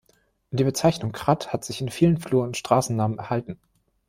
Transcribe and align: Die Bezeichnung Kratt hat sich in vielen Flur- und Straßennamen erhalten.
Die 0.49 0.63
Bezeichnung 0.63 1.11
Kratt 1.11 1.53
hat 1.53 1.63
sich 1.63 1.79
in 1.79 1.89
vielen 1.89 2.17
Flur- 2.17 2.43
und 2.43 2.57
Straßennamen 2.57 3.19
erhalten. 3.19 3.59